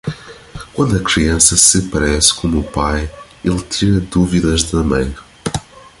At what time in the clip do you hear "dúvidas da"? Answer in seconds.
3.99-4.81